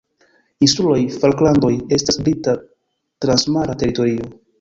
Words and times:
Insuloj 0.67 0.95
Falklandoj 1.23 1.69
estas 1.97 2.17
Brita 2.23 2.55
transmara 3.27 3.77
teritorio. 3.83 4.31